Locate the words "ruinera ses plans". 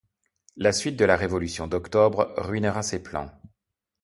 2.35-3.29